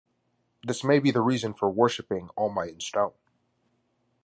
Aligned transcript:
This 0.63 0.83
may 0.83 0.97
be 0.97 1.11
the 1.11 1.21
reason 1.21 1.53
for 1.53 1.69
worshiping 1.69 2.31
Almight 2.35 2.73
in 2.73 2.79
Stone. 2.79 3.13